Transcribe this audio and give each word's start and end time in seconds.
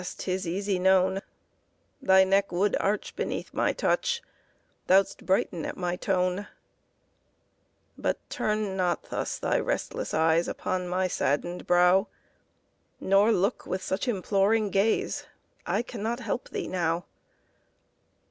'tis 0.17 0.47
easy 0.47 0.79
known 0.79 1.21
Thy 2.01 2.23
neck 2.23 2.51
would 2.51 2.75
arch 2.79 3.15
beneath 3.15 3.53
my 3.53 3.71
touch, 3.71 4.23
Thou'dst 4.87 5.23
brighten 5.27 5.63
at 5.63 5.77
my 5.77 5.95
tone; 5.95 6.47
But 7.99 8.17
turn 8.27 8.75
not 8.75 9.11
thus 9.11 9.37
thy 9.37 9.59
restless 9.59 10.11
eyes 10.11 10.47
Upon 10.47 10.87
my 10.87 11.07
saddened 11.07 11.67
brow, 11.67 12.07
Nor 12.99 13.31
look 13.31 13.67
with 13.67 13.83
such 13.83 14.07
imploring 14.07 14.71
gaze 14.71 15.25
I 15.67 15.83
cannot 15.83 16.19
help 16.19 16.49
thee 16.49 16.67
now. 16.67 17.05